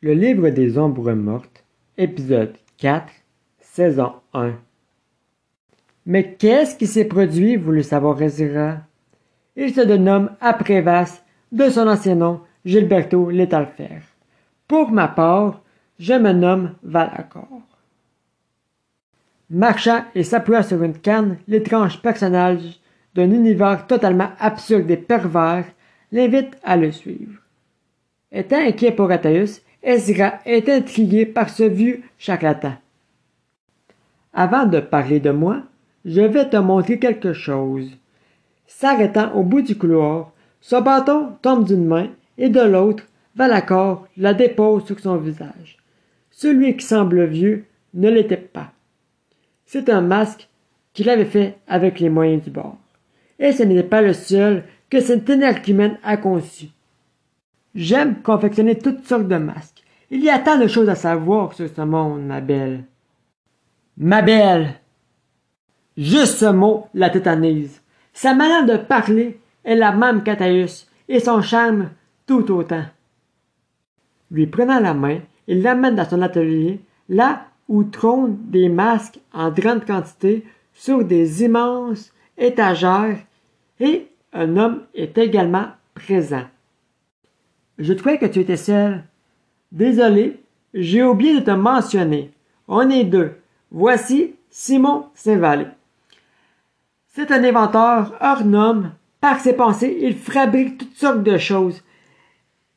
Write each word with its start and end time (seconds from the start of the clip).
Le 0.00 0.12
livre 0.12 0.50
des 0.50 0.78
ombres 0.78 1.12
mortes, 1.12 1.64
épisode 1.96 2.54
4, 2.76 3.12
saison 3.58 4.12
1. 4.32 4.52
Mais 6.06 6.34
qu'est-ce 6.34 6.76
qui 6.76 6.86
s'est 6.86 7.06
produit, 7.06 7.56
voulut 7.56 7.82
savoir 7.82 8.22
Ezra? 8.22 8.76
Il 9.56 9.74
se 9.74 9.80
dénomme 9.80 10.30
Aprévas, 10.40 11.24
de 11.50 11.68
son 11.68 11.88
ancien 11.88 12.14
nom, 12.14 12.42
Gilberto 12.64 13.28
Létalfer. 13.28 13.98
Pour 14.68 14.92
ma 14.92 15.08
part, 15.08 15.62
je 15.98 16.14
me 16.14 16.30
nomme 16.30 16.76
Valacor. 16.84 17.62
Marchant 19.50 20.04
et 20.14 20.22
s'appuyant 20.22 20.62
sur 20.62 20.80
une 20.84 20.96
canne, 21.00 21.38
l'étrange 21.48 22.00
personnage 22.00 22.78
d'un 23.16 23.32
univers 23.32 23.88
totalement 23.88 24.30
absurde 24.38 24.88
et 24.92 24.96
pervers 24.96 25.64
l'invite 26.12 26.56
à 26.62 26.76
le 26.76 26.92
suivre. 26.92 27.40
Étant 28.30 28.60
inquiet 28.60 28.92
pour 28.92 29.10
Athaeus, 29.10 29.62
Ezra 29.82 30.40
est 30.44 30.68
intrigué 30.68 31.26
par 31.26 31.50
ce 31.50 31.62
vieux 31.62 32.02
charlatan. 32.18 32.74
Avant 34.32 34.66
de 34.66 34.80
parler 34.80 35.20
de 35.20 35.30
moi, 35.30 35.62
je 36.04 36.20
vais 36.20 36.48
te 36.48 36.56
montrer 36.56 36.98
quelque 36.98 37.32
chose. 37.32 37.90
S'arrêtant 38.66 39.32
au 39.34 39.42
bout 39.42 39.62
du 39.62 39.76
couloir, 39.76 40.32
son 40.60 40.80
bâton 40.80 41.32
tombe 41.42 41.64
d'une 41.64 41.86
main 41.86 42.08
et 42.36 42.48
de 42.48 42.60
l'autre, 42.60 43.04
Valacor 43.36 44.06
la 44.16 44.34
dépose 44.34 44.84
sur 44.86 44.98
son 44.98 45.16
visage. 45.16 45.78
Celui 46.30 46.76
qui 46.76 46.84
semble 46.84 47.24
vieux 47.24 47.64
ne 47.94 48.10
l'était 48.10 48.36
pas. 48.36 48.72
C'est 49.64 49.88
un 49.88 50.00
masque 50.00 50.48
qu'il 50.92 51.08
avait 51.08 51.24
fait 51.24 51.56
avec 51.68 52.00
les 52.00 52.08
moyens 52.08 52.42
du 52.42 52.50
bord. 52.50 52.78
Et 53.38 53.52
ce 53.52 53.62
n'était 53.62 53.88
pas 53.88 54.02
le 54.02 54.12
seul 54.12 54.64
que 54.90 55.00
cet 55.00 55.30
énergumène 55.30 55.98
a 56.02 56.16
conçu. 56.16 56.66
J'aime 57.74 58.22
confectionner 58.22 58.78
toutes 58.78 59.06
sortes 59.06 59.28
de 59.28 59.36
masques. 59.36 59.82
Il 60.10 60.22
y 60.22 60.30
a 60.30 60.38
tant 60.38 60.58
de 60.58 60.66
choses 60.66 60.88
à 60.88 60.94
savoir 60.94 61.52
sur 61.52 61.68
ce 61.68 61.82
monde, 61.82 62.22
ma 62.22 62.40
belle. 62.40 62.84
Ma 63.98 64.22
belle! 64.22 64.74
Juste 65.96 66.38
ce 66.38 66.46
mot 66.46 66.86
la 66.94 67.10
tétanise. 67.10 67.82
Sa 68.12 68.34
manière 68.34 68.64
de 68.64 68.76
parler 68.76 69.38
est 69.64 69.74
la 69.74 69.92
même 69.92 70.22
qu'Athaïus, 70.22 70.88
et 71.08 71.20
son 71.20 71.42
charme 71.42 71.90
tout 72.26 72.50
autant. 72.52 72.84
Lui 74.30 74.46
prenant 74.46 74.80
la 74.80 74.94
main, 74.94 75.18
il 75.46 75.62
l'amène 75.62 75.96
dans 75.96 76.08
son 76.08 76.22
atelier, 76.22 76.80
là 77.08 77.46
où 77.68 77.84
trônent 77.84 78.38
des 78.44 78.68
masques 78.68 79.18
en 79.32 79.50
grande 79.50 79.84
quantité 79.84 80.44
sur 80.72 81.04
des 81.04 81.42
immenses 81.42 82.12
étagères, 82.36 83.18
et 83.80 84.08
un 84.32 84.56
homme 84.56 84.82
est 84.94 85.16
également 85.18 85.66
présent. 85.94 86.44
Je 87.78 87.92
trouvais 87.92 88.18
que 88.18 88.26
tu 88.26 88.40
étais 88.40 88.56
seul. 88.56 89.04
Désolé, 89.70 90.40
j'ai 90.74 91.02
oublié 91.02 91.40
de 91.40 91.44
te 91.44 91.50
mentionner. 91.50 92.32
On 92.66 92.90
est 92.90 93.04
deux. 93.04 93.36
Voici 93.70 94.34
Simon 94.50 95.06
saint 95.14 95.66
C'est 97.08 97.30
un 97.30 97.44
inventeur 97.44 98.14
hors 98.20 98.44
norme. 98.44 98.92
Par 99.20 99.40
ses 99.40 99.52
pensées, 99.52 99.98
il 100.00 100.14
fabrique 100.14 100.78
toutes 100.78 100.94
sortes 100.94 101.22
de 101.22 101.38
choses. 101.38 101.82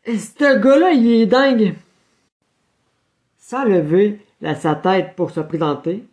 Et 0.06 0.18
ce 0.18 0.60
gars-là, 0.60 0.92
il 0.92 1.22
est 1.22 1.26
dingue. 1.28 1.76
Sans 3.38 3.64
lever 3.64 4.20
la, 4.42 4.56
sa 4.56 4.76
tête 4.76 5.16
pour 5.16 5.32
se 5.32 5.40
présenter, 5.40 6.04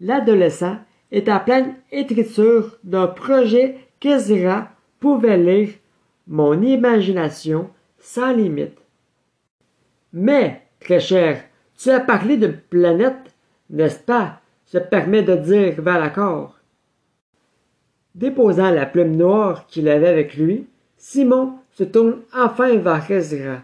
l'adolescent 0.00 0.78
est 1.12 1.28
en 1.28 1.40
pleine 1.40 1.74
écriture 1.92 2.78
d'un 2.84 3.06
projet 3.06 3.78
qu'Ezra 4.00 4.68
pouvait 5.00 5.36
lire 5.36 5.70
Mon 6.26 6.60
imagination 6.62 7.70
sans 8.06 8.32
limite. 8.32 8.78
Mais, 10.12 10.62
très 10.78 11.00
cher, 11.00 11.42
tu 11.76 11.90
as 11.90 11.98
parlé 11.98 12.36
de 12.36 12.46
planète, 12.46 13.34
n'est-ce 13.68 13.98
pas? 13.98 14.40
se 14.64 14.78
permet 14.78 15.22
de 15.22 15.36
dire 15.36 15.80
Valacor. 15.80 16.58
Déposant 18.14 18.70
la 18.70 18.86
plume 18.86 19.14
noire 19.14 19.66
qu'il 19.66 19.88
avait 19.88 20.08
avec 20.08 20.36
lui, 20.36 20.66
Simon 20.96 21.54
se 21.72 21.84
tourne 21.84 22.22
enfin 22.34 22.76
vers 22.76 23.10
Ezra. 23.10 23.62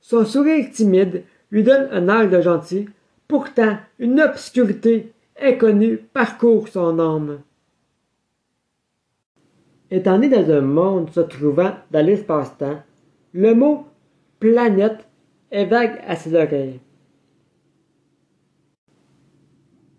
Son 0.00 0.24
sourire 0.24 0.70
timide 0.72 1.24
lui 1.50 1.62
donne 1.62 1.88
un 1.90 2.08
air 2.08 2.28
de 2.28 2.40
gentil, 2.40 2.88
pourtant 3.28 3.78
une 3.98 4.20
obscurité 4.20 5.12
inconnue 5.40 5.98
parcourt 5.98 6.68
son 6.68 6.98
âme. 6.98 7.40
Étant 9.90 10.18
né 10.18 10.28
dans 10.28 10.50
un 10.50 10.62
monde 10.62 11.10
se 11.10 11.20
trouvant 11.20 11.74
dans 11.90 12.04
l'espace-temps, 12.04 12.82
le 13.36 13.54
mot 13.54 13.84
planète 14.40 15.06
est 15.50 15.66
vague 15.66 16.00
à 16.06 16.16
ses 16.16 16.34
oreilles. 16.34 16.80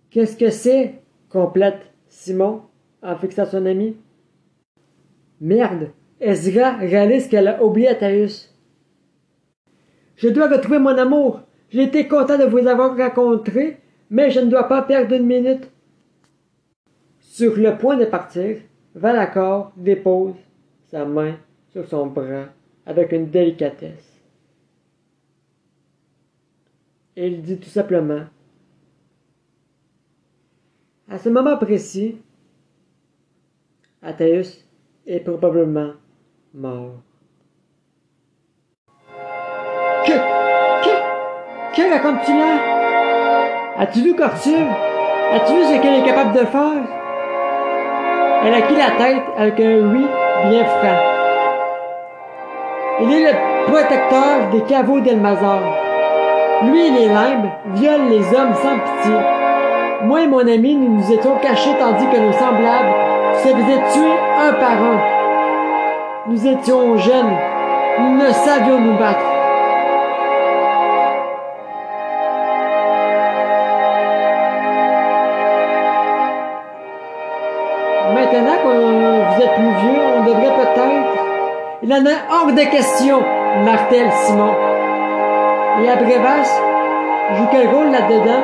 Qu'est-ce 0.09 0.36
que 0.36 0.50
c'est? 0.50 0.96
complète 1.30 1.81
Simon? 2.08 2.64
en 3.03 3.16
fixant 3.16 3.46
son 3.46 3.68
ami. 3.68 3.96
Merde! 5.40 5.92
Ezra 6.20 6.78
réalise 6.78 7.28
qu'elle 7.28 7.47
a 7.47 7.64
oublié 7.64 7.90
Athaïus. 7.90 8.52
Je 10.16 10.30
dois 10.30 10.47
retrouver 10.50 10.80
mon 10.80 10.97
amour. 10.97 11.42
J'ai 11.70 11.84
été 11.84 12.08
content 12.08 12.40
de 12.40 12.46
vous 12.46 12.66
avoir 12.66 12.97
rencontré, 12.97 13.78
mais 14.09 14.31
je 14.31 14.40
ne 14.40 14.50
dois 14.50 14.68
pas 14.68 14.81
perdre 14.81 15.14
une 15.14 15.28
minute. 15.28 15.70
Sur 17.20 17.56
le 17.56 17.78
point 17.78 17.97
de 17.97 18.06
partir, 18.06 18.58
Valacor 18.96 19.74
dépose 19.78 20.34
sa 20.90 21.06
main 21.06 21.36
sur 21.70 21.86
son 21.88 22.08
bras 22.08 22.47
avec 22.88 23.12
une 23.12 23.30
délicatesse. 23.30 24.22
Et 27.18 27.28
il 27.28 27.42
dit 27.42 27.59
tout 27.59 27.70
simplement 27.70 28.22
À 31.09 31.18
ce 31.20 31.30
moment 31.30 31.58
précis, 31.58 32.18
Athéus 34.02 34.66
est 35.06 35.20
probablement 35.20 35.92
mort. 36.53 36.96
Que, 40.06 40.14
que, 40.84 41.76
que 41.76 41.92
racontes-tu 41.92 42.31
là? 42.31 43.74
As-tu 43.78 44.02
vu 44.02 44.16
Cortule? 44.16 44.68
As-tu 45.34 45.53
vu 45.53 45.64
ce 45.64 45.81
qu'elle 45.81 46.02
est 46.02 46.06
capable 46.06 46.34
de 46.34 46.46
faire? 46.46 46.84
Elle 48.46 48.53
a 48.53 48.62
quitté 48.62 48.80
la 48.80 48.92
tête 48.97 49.24
avec 49.36 49.59
un 49.59 49.92
oui 49.92 50.06
bien 50.50 50.66
franc. 50.66 51.16
Il 53.00 53.13
est 53.13 53.31
le 53.31 53.38
protecteur 53.68 54.50
des 54.52 54.62
caveaux 54.62 55.00
d'Elmazar. 55.00 55.62
Lui 56.63 56.88
et 56.88 56.90
les 56.90 57.08
limbes 57.08 57.47
violent 57.75 58.09
les 58.09 58.25
hommes 58.35 58.56
sans 58.56 58.80
pitié. 58.80 59.16
Moi 60.02 60.22
et 60.22 60.28
mon 60.28 60.40
ami, 60.40 60.75
nous 60.75 60.96
nous 60.96 61.12
étions 61.12 61.35
cachés 61.35 61.75
tandis 61.80 62.08
que 62.08 62.18
nos 62.18 62.31
semblables 62.31 62.96
se 63.35 63.50
faisaient 63.50 63.84
tuer 63.94 64.16
un 64.40 64.53
par 64.53 64.81
un. 64.81 65.00
Nous 66.28 66.47
étions 66.47 66.97
jeunes. 66.97 67.38
Nous 68.00 68.18
ne 68.18 68.31
savions 68.31 68.80
nous 68.80 68.97
battre. 68.97 69.25
Maintenant 78.16 78.58
que 78.64 79.35
vous 79.35 79.44
êtes 79.44 79.53
plus 79.53 79.88
vieux, 79.88 80.02
on 80.18 80.24
devrait 80.25 80.56
il 81.84 81.94
en 81.94 82.06
a 82.06 82.28
hors 82.32 82.54
de 82.54 82.72
question, 82.72 83.20
martèle 83.64 84.12
Simon. 84.26 84.54
Et 85.82 85.90
Abrévas 85.90 86.50
joue 87.38 87.48
quel 87.52 87.68
rôle 87.68 87.92
là-dedans? 87.92 88.44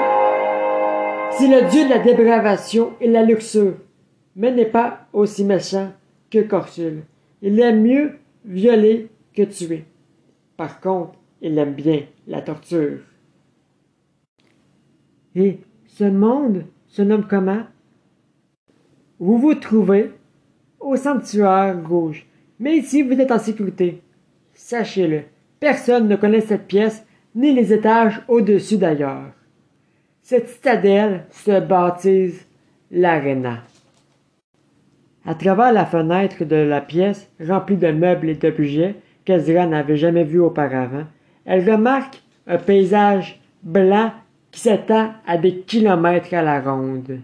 C'est 1.31 1.47
le 1.47 1.67
dieu 1.69 1.85
de 1.85 1.89
la 1.89 1.99
dépravation 1.99 2.93
et 3.01 3.07
de 3.07 3.13
la 3.13 3.23
luxure, 3.23 3.73
mais 4.35 4.51
n'est 4.51 4.65
pas 4.65 5.07
aussi 5.13 5.43
méchant 5.43 5.91
que 6.29 6.39
Corsule. 6.39 7.03
Il 7.41 7.59
aime 7.59 7.81
mieux 7.81 8.19
violer 8.45 9.09
que 9.35 9.43
tuer. 9.43 9.85
Par 10.57 10.79
contre, 10.79 11.13
il 11.41 11.57
aime 11.57 11.73
bien 11.73 12.01
la 12.27 12.41
torture. 12.41 12.99
Et 15.35 15.59
ce 15.87 16.03
monde 16.03 16.65
se 16.87 17.01
nomme 17.01 17.25
comment? 17.27 17.63
Vous 19.19 19.39
vous 19.39 19.55
trouvez 19.55 20.11
au 20.79 20.95
sanctuaire 20.95 21.77
rouge. 21.87 22.27
Mais 22.63 22.77
ici, 22.77 23.01
vous 23.01 23.19
êtes 23.19 23.33
en 23.33 23.39
sécurité. 23.39 24.01
Sachez-le, 24.53 25.23
personne 25.59 26.07
ne 26.07 26.15
connaît 26.15 26.39
cette 26.39 26.65
pièce, 26.65 27.05
ni 27.35 27.53
les 27.53 27.73
étages 27.73 28.21
au-dessus 28.29 28.77
d'ailleurs. 28.77 29.33
Cette 30.21 30.47
citadelle 30.47 31.25
se 31.29 31.59
baptise 31.59 32.47
l'Arena. 32.89 33.63
À 35.25 35.35
travers 35.35 35.73
la 35.73 35.85
fenêtre 35.85 36.45
de 36.45 36.55
la 36.55 36.79
pièce, 36.79 37.29
remplie 37.45 37.75
de 37.75 37.91
meubles 37.91 38.29
et 38.29 38.35
d'objets 38.35 38.95
qu'Ezra 39.25 39.67
n'avait 39.67 39.97
jamais 39.97 40.23
vus 40.23 40.39
auparavant, 40.39 41.03
elle 41.43 41.69
remarque 41.69 42.23
un 42.47 42.59
paysage 42.59 43.41
blanc 43.61 44.13
qui 44.51 44.61
s'étend 44.61 45.11
à 45.27 45.37
des 45.37 45.57
kilomètres 45.59 46.33
à 46.33 46.41
la 46.41 46.61
ronde. 46.61 47.19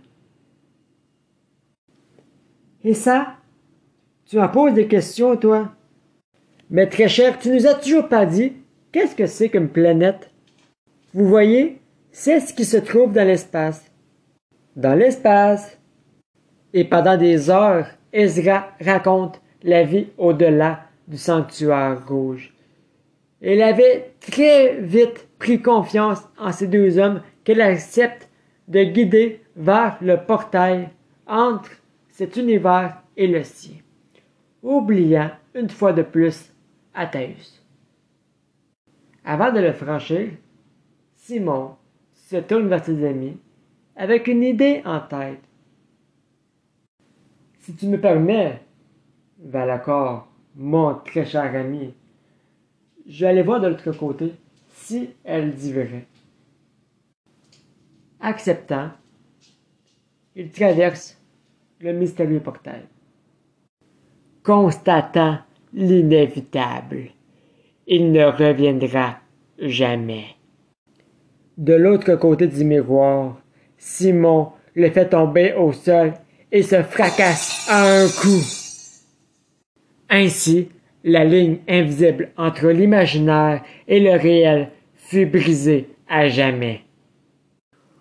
Et 2.84 2.94
ça, 2.94 3.39
tu 4.30 4.38
m'en 4.38 4.48
poses 4.48 4.76
des 4.76 4.88
questions, 4.88 5.36
toi? 5.36 5.72
Mais 6.70 6.88
très 6.88 7.10
cher, 7.10 7.40
tu 7.40 7.50
nous 7.50 7.66
as 7.66 7.74
toujours 7.74 8.08
pas 8.08 8.28
dit 8.28 8.54
qu'est-ce 8.92 9.16
que 9.16 9.26
c'est 9.26 9.50
qu'une 9.50 9.70
planète? 9.70 10.30
Vous 11.16 11.28
voyez, 11.28 11.82
c'est 12.12 12.40
ce 12.40 12.54
qui 12.54 12.64
se 12.64 12.78
trouve 12.78 13.12
dans 13.12 13.28
l'espace. 13.28 13.92
Dans 14.76 14.94
l'espace. 14.94 15.80
Et 16.74 16.84
pendant 16.84 17.18
des 17.18 17.50
heures, 17.50 17.88
Ezra 18.14 18.68
raconte 18.80 19.42
la 19.64 19.84
vie 19.84 20.10
au-delà 20.20 20.82
du 21.08 21.18
sanctuaire 21.18 22.08
rouge. 22.08 22.54
Elle 23.42 23.64
avait 23.64 24.12
très 24.20 24.80
vite 24.80 25.28
pris 25.40 25.60
confiance 25.60 26.22
en 26.38 26.52
ces 26.52 26.68
deux 26.68 27.00
hommes 27.00 27.24
qu'elle 27.44 27.62
accepte 27.62 28.30
de 28.68 28.84
guider 28.84 29.42
vers 29.56 29.98
le 30.02 30.18
portail 30.18 30.90
entre 31.26 31.72
cet 32.10 32.38
univers 32.38 33.02
et 33.18 33.26
le 33.26 33.44
sien, 33.44 33.76
oubliant 34.62 35.32
une 35.54 35.70
fois 35.70 35.94
de 35.94 36.02
plus 36.02 36.54
Athaeus. 36.94 37.64
Avant 39.24 39.52
de 39.52 39.60
le 39.60 39.74
franchir, 39.74 40.32
Simon 41.16 41.76
se 42.14 42.38
tourne 42.38 42.68
vers 42.68 42.84
ses 42.84 43.06
amis 43.06 43.38
avec 43.96 44.28
une 44.28 44.44
idée 44.44 44.82
en 44.86 45.00
tête. 45.02 45.42
Si 47.60 47.76
tu 47.76 47.88
me 47.88 48.00
permets, 48.00 48.62
Valacor, 49.38 50.28
mon 50.56 50.96
très 50.96 51.26
cher 51.26 51.56
ami, 51.56 51.94
je 53.08 53.26
vais 53.26 53.32
aller 53.32 53.44
voir 53.44 53.60
de 53.60 53.68
l'autre 53.68 53.92
côté 53.92 54.34
si 54.74 55.10
elle 55.24 55.54
dit 55.54 55.74
vrai. 55.74 56.06
Acceptant, 58.20 58.92
il 60.36 60.52
traverse 60.52 61.18
le 61.80 61.94
mystérieux 61.94 62.40
portail. 62.40 62.86
Constatant 64.44 65.40
l'inévitable, 65.74 67.10
il 67.88 68.12
ne 68.12 68.24
reviendra 68.24 69.18
jamais. 69.60 70.28
De 71.58 71.74
l'autre 71.74 72.16
côté 72.16 72.48
du 72.48 72.64
miroir, 72.64 73.38
Simon 73.78 74.54
le 74.76 74.90
fait 74.92 75.10
tomber 75.10 75.54
au 75.54 75.74
sol 75.74 76.14
et 76.54 76.64
se 76.64 76.82
fracasse 76.84 77.68
à 77.70 77.84
un 77.84 78.08
coup. 78.08 78.42
Ainsi, 80.10 80.70
la 81.04 81.26
ligne 81.26 81.58
invisible 81.68 82.30
entre 82.38 82.70
l'imaginaire 82.70 83.62
et 83.90 84.00
le 84.00 84.12
réel 84.12 84.70
fut 84.96 85.26
brisée 85.26 85.90
à 86.08 86.30
jamais. 86.30 86.82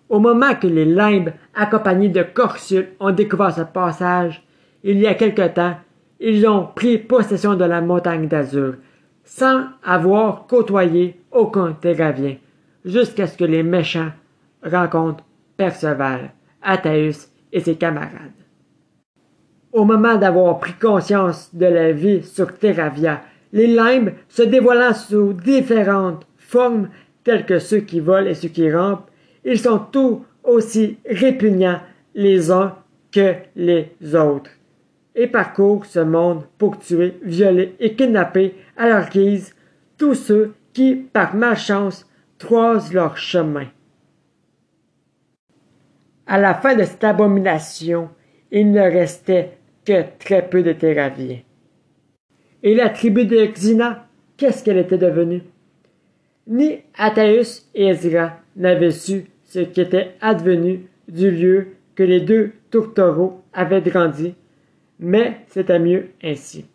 Au 0.07 0.19
moment 0.19 0.55
que 0.55 0.67
les 0.67 0.85
limbes, 0.85 1.33
accompagnés 1.53 2.09
de 2.09 2.23
Corsul, 2.23 2.89
ont 3.01 3.11
découvert 3.11 3.53
ce 3.53 3.61
passage, 3.61 4.41
il 4.83 4.99
y 4.99 5.05
a 5.05 5.13
quelque 5.13 5.47
temps, 5.49 5.75
ils 6.19 6.45
ont 6.47 6.67
pris 6.75 6.97
possession 6.97 7.55
de 7.55 7.63
la 7.63 7.81
montagne 7.81 8.27
d'Azur, 8.27 8.75
sans 9.23 9.65
avoir 9.83 10.47
côtoyé 10.47 11.19
aucun 11.31 11.73
Terravien, 11.73 12.35
jusqu'à 12.83 13.27
ce 13.27 13.37
que 13.37 13.45
les 13.45 13.63
méchants 13.63 14.11
rencontrent 14.63 15.23
Perceval, 15.55 16.31
Athaeus 16.61 17.29
et 17.51 17.59
ses 17.59 17.75
camarades. 17.75 18.31
Au 19.71 19.85
moment 19.85 20.17
d'avoir 20.17 20.59
pris 20.59 20.73
conscience 20.73 21.53
de 21.53 21.65
la 21.65 21.91
vie 21.91 22.23
sur 22.23 22.53
Terravia, 22.57 23.21
les 23.53 23.67
limbes 23.67 24.11
se 24.27 24.41
dévoilant 24.41 24.93
sous 24.93 25.33
différentes 25.33 26.25
formes 26.37 26.89
telles 27.23 27.45
que 27.45 27.59
ceux 27.59 27.81
qui 27.81 27.99
volent 27.99 28.27
et 28.27 28.33
ceux 28.33 28.49
qui 28.49 28.71
rampent, 28.71 29.09
ils 29.45 29.59
sont 29.59 29.79
tous 29.79 30.23
aussi 30.43 30.97
répugnants 31.09 31.79
les 32.15 32.51
uns 32.51 32.75
que 33.11 33.35
les 33.55 33.91
autres 34.15 34.51
et 35.19 35.27
parcourent 35.27 35.85
ce 35.85 35.99
monde 35.99 36.43
pour 36.57 36.79
tuer, 36.79 37.15
violer 37.21 37.75
et 37.81 37.93
kidnapper 37.93 38.55
à 38.77 38.87
leur 38.87 39.09
guise 39.09 39.53
tous 39.97 40.15
ceux 40.15 40.53
qui, 40.71 40.95
par 40.95 41.35
malchance, 41.35 42.09
croisent 42.39 42.93
leur 42.93 43.17
chemin. 43.17 43.67
À 46.25 46.39
la 46.39 46.53
fin 46.53 46.73
de 46.73 46.83
cette 46.83 47.03
abomination, 47.03 48.09
il 48.49 48.71
ne 48.71 48.79
restait 48.79 49.57
que 49.83 50.05
très 50.19 50.47
peu 50.47 50.63
de 50.63 50.71
Théraviens. 50.71 51.39
Et 52.63 52.73
la 52.73 52.87
tribu 52.87 53.25
de 53.25 53.45
Xina, 53.45 54.07
qu'est-ce 54.37 54.63
qu'elle 54.63 54.77
était 54.77 54.97
devenue? 54.97 55.43
Ni 56.47 56.79
Athaeus 56.97 57.67
et 57.75 57.87
Ezra 57.87 58.37
n'avaient 58.55 58.91
su 58.91 59.25
ce 59.43 59.59
qui 59.59 59.81
était 59.81 60.15
advenu 60.21 60.87
du 61.09 61.29
lieu 61.29 61.67
que 61.95 62.03
les 62.03 62.21
deux 62.21 62.53
tourtereaux 62.71 63.41
avaient 63.51 63.81
grandi, 63.81 64.35
mais 64.99 65.45
c'était 65.47 65.79
mieux 65.79 66.11
ainsi. 66.23 66.65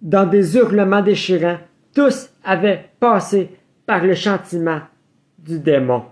Dans 0.00 0.26
des 0.26 0.56
hurlements 0.56 1.02
déchirants, 1.02 1.58
tous 1.94 2.30
avaient 2.42 2.90
passé 2.98 3.50
par 3.86 4.04
le 4.04 4.14
chantiment 4.14 4.80
du 5.38 5.60
démon. 5.60 6.04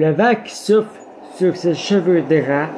Le 0.00 0.12
vent 0.12 0.34
souffle 0.44 1.00
sur 1.34 1.56
ses 1.56 1.74
cheveux 1.74 2.20
draps. 2.20 2.70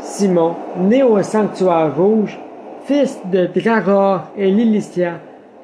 Simon, 0.00 0.54
né 0.76 1.02
au 1.02 1.22
sanctuaire 1.22 1.96
rouge, 1.96 2.38
fils 2.84 3.18
de 3.32 3.46
Draror 3.46 4.24
et 4.36 4.50
Lilicia, 4.50 5.14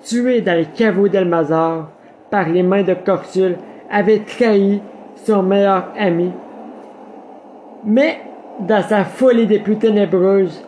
tué 0.02 0.40
dans 0.40 0.56
les 0.56 0.64
caveaux 0.64 1.06
d'Elmazar 1.06 1.90
par 2.30 2.48
les 2.48 2.62
mains 2.62 2.82
de 2.82 2.94
Corsul, 2.94 3.56
avait 3.90 4.20
trahi 4.20 4.80
son 5.16 5.42
meilleur 5.42 5.88
ami. 5.98 6.32
Mais, 7.84 8.18
dans 8.60 8.82
sa 8.82 9.04
folie 9.04 9.46
des 9.46 9.58
plus 9.58 9.76
ténébreuses, 9.76 10.64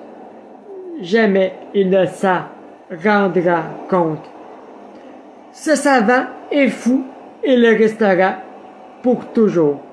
jamais 1.00 1.54
il 1.72 1.88
ne 1.88 2.04
s'en 2.04 2.40
rendra 3.02 3.62
compte. 3.88 4.28
Ce 5.52 5.74
savant 5.74 6.24
est 6.52 6.68
fou 6.68 7.02
et 7.42 7.56
le 7.56 7.70
restera 7.78 8.34
pour 9.02 9.24
toujours. 9.32 9.89